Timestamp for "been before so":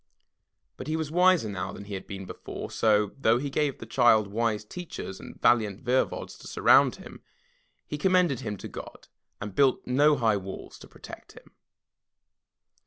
2.47-3.11